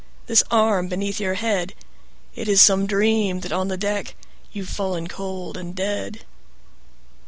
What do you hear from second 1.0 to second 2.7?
your head! It is